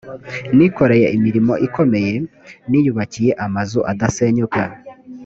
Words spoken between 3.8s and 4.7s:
adasenyuka.